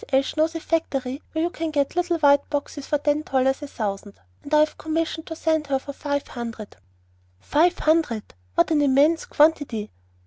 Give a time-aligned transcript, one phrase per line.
[0.11, 3.61] Ashe knows a factory where you can get the little white boxes for ten dollars
[3.61, 6.75] a thousand, and I have commissioned her to send for five hundred."
[7.39, 8.33] "Five hundred!
[8.55, 9.91] What an immense quantity!"